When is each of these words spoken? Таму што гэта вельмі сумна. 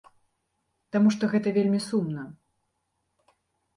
Таму 0.95 1.11
што 1.17 1.23
гэта 1.35 1.53
вельмі 1.57 1.79
сумна. 1.91 2.23